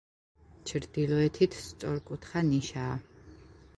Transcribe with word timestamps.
ჩრდილოეთით 0.69 1.57
სწორკუთხა 1.65 2.43
ნიშაა. 2.51 2.99